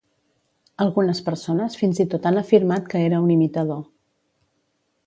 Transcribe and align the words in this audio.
Algunes 0.85 1.21
persones 1.27 1.77
fins 1.83 2.01
i 2.05 2.07
tot 2.15 2.27
han 2.31 2.43
afirmat 2.43 2.91
que 2.95 3.05
era 3.11 3.21
un 3.29 3.39
imitador. 3.39 3.89